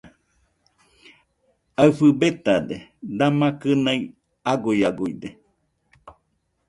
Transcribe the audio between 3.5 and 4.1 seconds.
kɨnaɨ